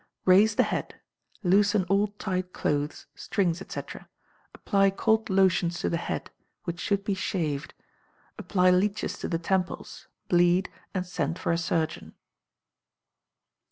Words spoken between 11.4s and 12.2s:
a surgeon.